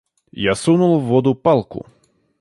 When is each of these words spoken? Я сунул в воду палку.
Я 0.43 0.55
сунул 0.55 0.97
в 0.99 1.03
воду 1.03 1.35
палку. 1.35 1.85